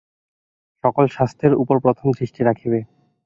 সকলের 0.83 1.11
স্বাস্থ্যের 1.15 1.53
উপর 1.61 1.75
প্রথম 1.85 2.07
দৃষ্টি 2.17 2.41
রাখিবে। 2.43 2.79